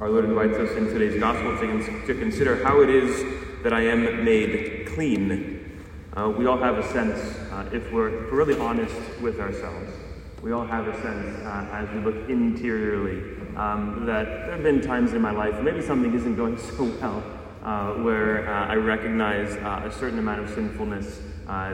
[0.00, 3.24] Our Lord invites us in today's gospel to, consider how it is
[3.64, 5.82] that I am made clean.
[6.16, 7.18] Uh, we all have a sense,
[7.50, 9.92] uh, if, we're, really honest with ourselves,
[10.40, 14.80] we all have a sense uh, as we look interiorly um, that there have been
[14.80, 17.24] times in my life, maybe something isn't going so well,
[17.64, 21.22] uh, where uh, I recognize uh, a certain amount of sinfulness,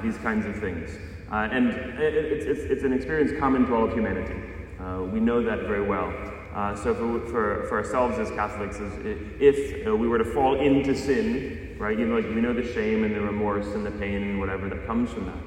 [0.03, 0.97] these kinds of things.
[1.31, 4.41] and it, it's, it's, it's, an experience common to all of humanity.
[5.13, 6.11] we know that very well.
[6.55, 10.95] Uh, so for, for, for, ourselves as Catholics, if uh, we were to fall into
[10.95, 14.23] sin, right, you know, like we know the shame and the remorse and the pain
[14.23, 15.39] and whatever that comes from that.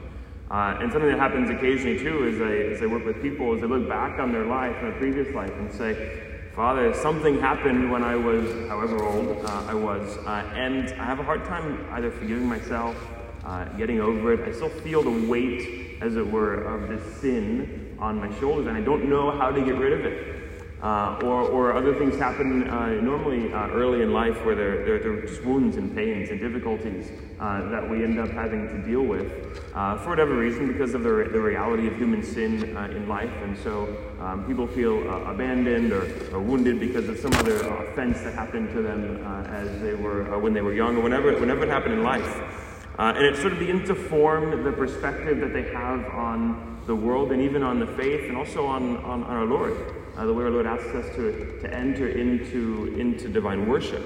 [0.49, 3.61] Uh, and something that happens occasionally too is I, as I work with people, is
[3.61, 8.03] they look back on their life, their previous life, and say, Father, something happened when
[8.03, 12.11] I was however old uh, I was, uh, and I have a hard time either
[12.11, 12.97] forgiving myself,
[13.45, 14.41] uh, getting over it.
[14.41, 18.75] I still feel the weight, as it were, of this sin on my shoulders, and
[18.75, 20.37] I don't know how to get rid of it.
[20.81, 24.99] Uh, or, or other things happen uh, normally uh, early in life where there, there,
[24.99, 28.77] there, are just wounds and pains and difficulties uh, that we end up having to
[28.83, 32.83] deal with uh, for whatever reason because of the, the reality of human sin uh,
[32.91, 33.31] in life.
[33.41, 38.35] And so um, people feel abandoned or, or, wounded because of some other offense that
[38.35, 41.95] happened to them as they were when they were young or whenever, whenever it happened
[41.95, 42.93] in life.
[42.99, 47.31] and it sort of begins to form the perspective that they have on the world
[47.31, 49.75] and even on the faith and also on, on, on our Lord
[50.17, 54.03] uh, the way our Lord asks us to, to enter into, into divine worship.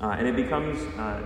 [0.00, 1.20] Uh, and it becomes, uh,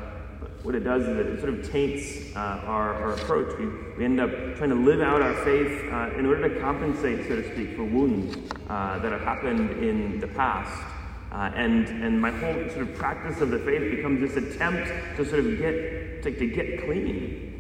[0.63, 3.57] what it does is it sort of taints uh, our, our approach.
[3.59, 3.67] We,
[3.99, 7.37] we end up trying to live out our faith uh, in order to compensate, so
[7.37, 8.37] to speak, for wounds
[8.71, 10.83] uh, that have happened in the past.
[11.31, 15.41] and, and my whole sort of practice of the faith becomes this attempt to sort
[15.41, 17.51] of get, to, to get clean.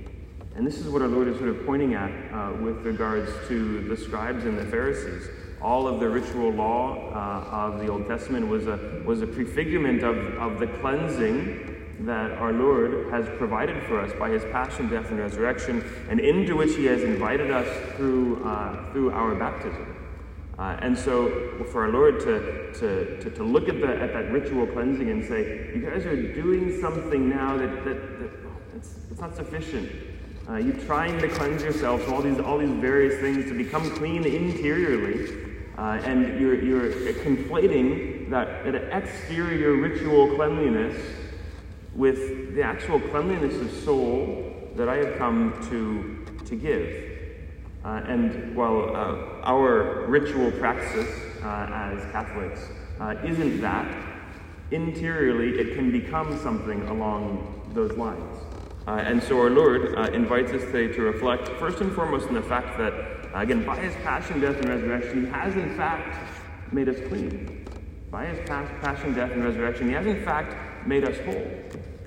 [0.56, 3.96] And this is what our Lord is sort of pointing at with regards to the
[3.96, 5.28] scribes and the Pharisees
[5.62, 10.02] all of the ritual law uh, of the Old Testament was a, was a prefigurement
[10.02, 15.10] of, of the cleansing that our Lord has provided for us by his passion, death,
[15.10, 19.96] and resurrection, and into which he has invited us through, uh, through our baptism.
[20.58, 24.30] Uh, and so, for our Lord to, to, to, to, look at, the, at that
[24.30, 28.30] ritual cleansing and say, You guys are doing something now that, that, that
[28.76, 29.90] it's, it's not sufficient.
[30.48, 33.90] Uh, you're trying to cleanse yourself from all these, all these various things to become
[33.96, 35.53] clean interiorly.
[35.76, 40.96] Uh, and you're, you're conflating that, that exterior ritual cleanliness
[41.94, 47.14] with the actual cleanliness of soul that I have come to, to give.
[47.84, 51.08] Uh, and while uh, our ritual practice
[51.42, 52.60] uh, as Catholics
[53.00, 53.86] uh, isn't that,
[54.70, 58.38] interiorly it can become something along those lines.
[58.86, 62.42] Uh, and so our Lord invites us today to reflect, first and foremost, on the
[62.42, 66.96] fact that Again, by his passion, death, and resurrection, he has in fact made us
[67.08, 67.66] clean.
[68.08, 71.50] By his passion, death, and resurrection, he has in fact made us whole.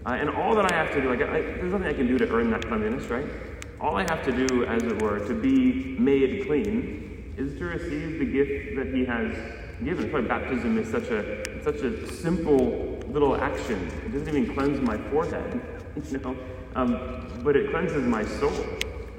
[0.06, 2.18] Uh, and all that I have to do, like, I, there's nothing I can do
[2.18, 3.26] to earn that cleanliness, right?
[3.82, 8.20] All I have to do, as it were, to be made clean is to receive
[8.20, 9.36] the gift that he has
[9.84, 10.10] given.
[10.10, 13.92] That's why baptism is such a such a simple little action.
[14.06, 15.62] It doesn't even cleanse my forehead,
[16.10, 16.38] you know,
[16.76, 18.54] um, but it cleanses my soul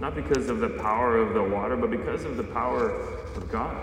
[0.00, 2.91] not because of the power of the water, but because of the power
[3.34, 3.76] of God.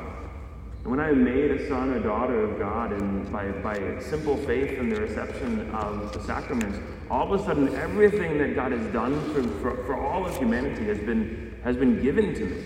[0.84, 4.38] And when I am made a son or daughter of God, and by, by simple
[4.38, 8.94] faith and the reception of the sacraments, all of a sudden everything that God has
[8.94, 12.64] done for, for, for all of humanity has been, has been given to me.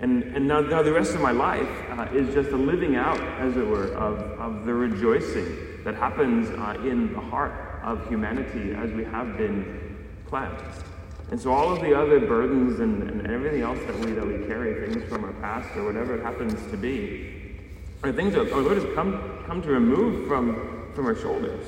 [0.00, 3.20] And, and now, now the rest of my life uh, is just a living out,
[3.40, 8.72] as it were, of, of the rejoicing that happens uh, in the heart of humanity
[8.74, 9.87] as we have been
[10.28, 10.84] cleansed.
[11.30, 14.46] And so all of the other burdens and, and everything else that we that we
[14.46, 17.60] carry, things from our past or whatever it happens to be,
[18.02, 21.66] are things that our Lord has come come to remove from from our shoulders.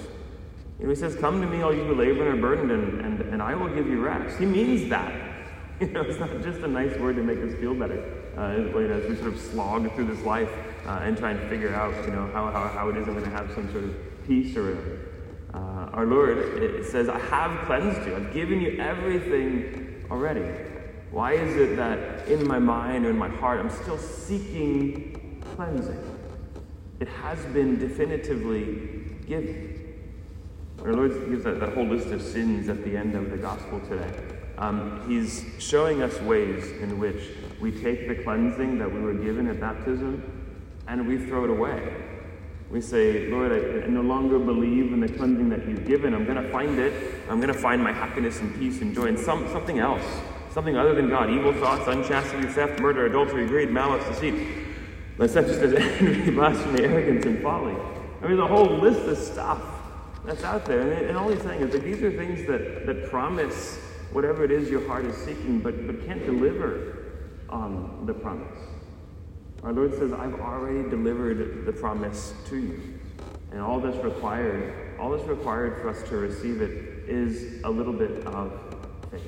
[0.80, 3.00] You know, he says, Come to me, all you who labor and are burdened, and,
[3.02, 4.38] and, and I will give you rest.
[4.38, 5.28] He means that.
[5.80, 8.04] You know, it's not just a nice word to make us feel better.
[8.36, 10.50] Uh, you know, as we sort of slog through this life
[10.84, 13.24] uh, and try and figure out, you know, how, how, how it is I'm going
[13.24, 15.09] to have some sort of peace or
[15.92, 18.16] our Lord it says, I have cleansed you.
[18.16, 20.44] I've given you everything already.
[21.10, 25.98] Why is it that in my mind or in my heart I'm still seeking cleansing?
[27.00, 29.96] It has been definitively given.
[30.84, 33.80] Our Lord gives that, that whole list of sins at the end of the gospel
[33.80, 34.12] today.
[34.58, 37.22] Um, he's showing us ways in which
[37.60, 40.22] we take the cleansing that we were given at baptism
[40.86, 42.09] and we throw it away.
[42.70, 46.14] We say, Lord, I, I no longer believe in the cleansing that you've given.
[46.14, 46.92] I'm going to find it.
[47.28, 50.04] I'm going to find my happiness and peace and joy in some, something else,
[50.52, 51.30] something other than God.
[51.30, 54.46] Evil thoughts, unchastity, theft, murder, adultery, greed, malice, deceit,
[55.18, 57.74] licentiousness, envy, blasphemy, arrogance, and folly.
[58.22, 59.62] I mean, the whole list of stuff
[60.24, 60.92] that's out there.
[60.92, 63.80] And, and all he's saying is that these are things that, that promise
[64.12, 66.98] whatever it is your heart is seeking, but, but can't deliver
[67.48, 68.58] on the promise.
[69.62, 72.98] Our Lord says, I've already delivered the promise to you.
[73.52, 76.70] And all that's required, all that's required for us to receive it
[77.08, 78.52] is a little bit of
[79.10, 79.22] faith.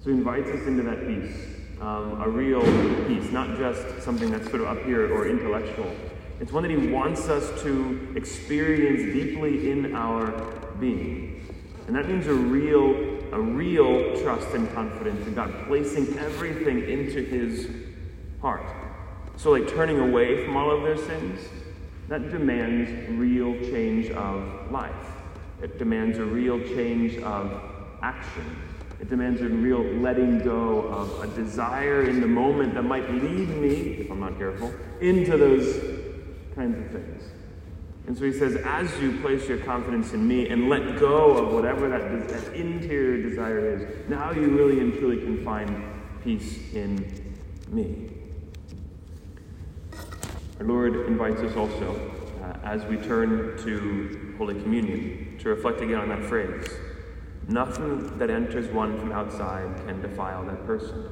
[0.00, 1.34] So he invites us into that peace,
[1.80, 2.60] um, a real
[3.08, 5.90] peace, not just something that's sort of up here or intellectual.
[6.38, 10.30] It's one that he wants us to experience deeply in our
[10.78, 11.54] being.
[11.86, 12.90] And that means a real,
[13.32, 17.68] a real trust and confidence in God, placing everything into his
[18.40, 18.85] heart.
[19.36, 21.40] So, like turning away from all of their sins,
[22.08, 24.94] that demands real change of life.
[25.62, 27.60] It demands a real change of
[28.02, 28.56] action.
[29.00, 33.48] It demands a real letting go of a desire in the moment that might lead
[33.48, 35.76] me, if I'm not careful, into those
[36.54, 37.22] kinds of things.
[38.06, 41.52] And so he says, as you place your confidence in me and let go of
[41.52, 45.84] whatever that, that interior desire is, now you really and truly can find
[46.22, 47.34] peace in
[47.68, 48.15] me.
[50.58, 52.00] Our Lord invites us also,
[52.42, 56.66] uh, as we turn to Holy Communion, to reflect again on that phrase
[57.46, 61.10] Nothing that enters one from outside can defile that person,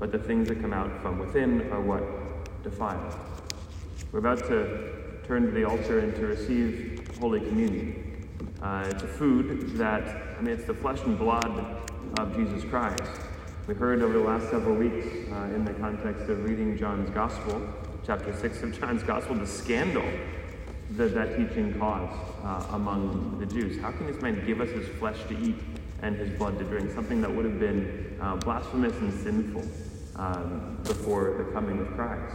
[0.00, 3.16] but the things that come out from within are what defile.
[4.10, 8.28] We're about to turn to the altar and to receive Holy Communion.
[8.60, 11.84] Uh, it's a food that, I mean, it's the flesh and blood
[12.18, 13.02] of Jesus Christ.
[13.68, 17.62] We heard over the last several weeks, uh, in the context of reading John's Gospel,
[18.06, 20.04] chapter 6 of John's Gospel, the scandal
[20.92, 22.12] that that teaching caused
[22.44, 23.80] uh, among the Jews.
[23.80, 25.56] How can this man give us his flesh to eat
[26.02, 26.92] and his blood to drink?
[26.92, 29.64] Something that would have been uh, blasphemous and sinful
[30.14, 32.32] um, before the coming of Christ.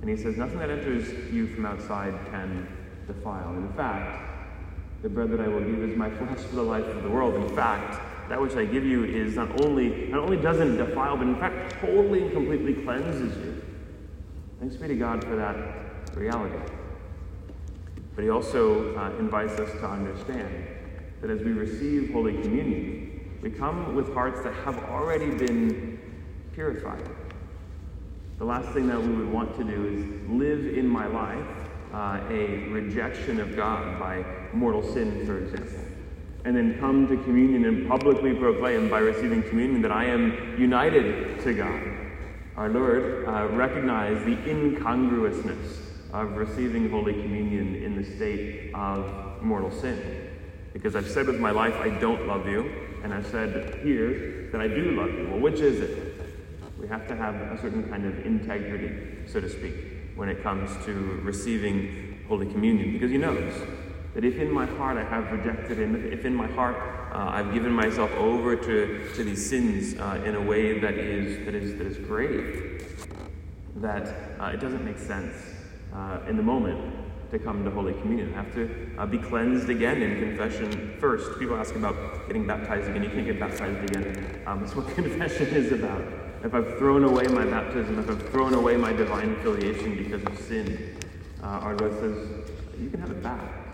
[0.00, 2.68] And he says, Nothing that enters you from outside can
[3.08, 3.50] defile.
[3.50, 4.22] In fact,
[5.02, 7.34] the bread that I will give is my flesh for the life of the world.
[7.34, 11.26] In fact, that which I give you is not only not only doesn't defile, but
[11.26, 13.64] in fact totally and completely cleanses you.
[14.60, 16.58] Thanks be to God for that reality.
[18.14, 20.66] But he also uh, invites us to understand
[21.20, 26.00] that as we receive Holy Communion, we come with hearts that have already been
[26.52, 27.08] purified.
[28.38, 31.46] The last thing that we would want to do is live in my life
[31.92, 35.84] uh, a rejection of God by mortal sin, for example
[36.44, 41.40] and then come to communion and publicly proclaim by receiving communion that I am united
[41.40, 41.82] to God.
[42.56, 45.80] Our Lord uh, recognized the incongruousness
[46.12, 50.30] of receiving Holy Communion in the state of mortal sin.
[50.72, 52.70] Because I've said with my life, I don't love you,
[53.02, 55.30] and I've said here that I do love you.
[55.30, 56.14] Well, which is it?
[56.78, 59.74] We have to have a certain kind of integrity, so to speak,
[60.14, 60.92] when it comes to
[61.24, 63.52] receiving Holy Communion, because He knows
[64.14, 66.76] that if in my heart I have rejected Him, if in my heart
[67.14, 71.44] uh, I've given myself over to, to these sins uh, in a way that is,
[71.44, 72.84] that is, that is grave,
[73.76, 75.32] that uh, it doesn't make sense
[75.94, 76.92] uh, in the moment
[77.30, 78.32] to come to Holy Communion.
[78.34, 81.38] I have to uh, be cleansed again in confession first.
[81.38, 83.04] People ask about getting baptized again.
[83.04, 84.42] You can't get baptized again.
[84.46, 86.02] Um, that's what confession is about.
[86.42, 90.38] If I've thrown away my baptism, if I've thrown away my divine affiliation because of
[90.40, 90.96] sin,
[91.42, 92.28] uh, our Lord says,
[92.80, 93.73] you can have it back.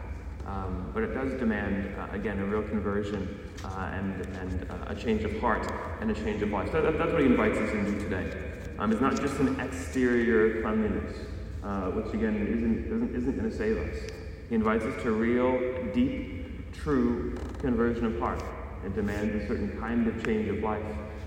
[0.51, 4.95] Um, but it does demand, uh, again, a real conversion uh, and, and uh, a
[4.95, 6.73] change of heart and a change of life.
[6.73, 8.33] So that, that's what he invites us into today.
[8.79, 11.15] Um, it's not just an exterior cleanliness,
[11.63, 14.11] uh, which again isn't, isn't going to save us.
[14.49, 15.57] He invites us to real,
[15.95, 18.43] deep, true conversion of heart.
[18.85, 20.83] It demands a certain kind of change of life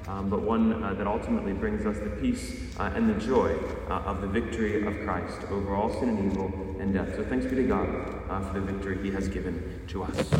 [0.07, 3.55] um, but one uh, that ultimately brings us the peace uh, and the joy
[3.89, 7.15] uh, of the victory of Christ over all sin and evil and death.
[7.15, 7.87] So thanks be to God
[8.29, 10.33] uh, for the victory he has given to us.